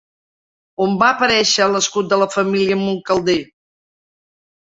On 0.85 0.95
va 1.01 1.09
aparèixer 1.15 1.67
l'escut 1.73 2.09
de 2.13 2.19
la 2.21 2.29
família 2.37 2.77
amb 2.79 2.93
un 2.93 2.97
calder? 3.11 3.39